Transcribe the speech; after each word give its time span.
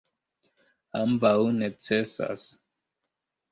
Ambaŭ 1.01 1.35
necesas. 1.59 2.49